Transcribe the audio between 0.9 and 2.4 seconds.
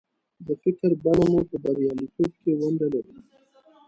بڼه مو په برياليتوب